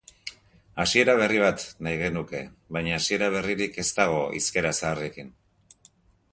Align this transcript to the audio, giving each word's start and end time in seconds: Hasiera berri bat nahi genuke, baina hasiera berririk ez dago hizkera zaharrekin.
Hasiera 0.83 1.13
berri 1.19 1.41
bat 1.43 1.65
nahi 1.87 1.99
genuke, 1.99 2.41
baina 2.77 2.97
hasiera 2.97 3.29
berririk 3.37 3.77
ez 3.87 3.89
dago 4.01 4.25
hizkera 4.41 4.73
zaharrekin. 4.81 5.33